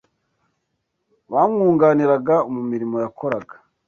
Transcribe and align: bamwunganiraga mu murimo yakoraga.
bamwunganiraga 1.33 2.35
mu 2.53 2.61
murimo 2.69 2.95
yakoraga. 3.05 3.55